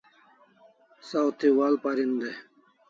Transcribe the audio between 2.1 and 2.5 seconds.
dai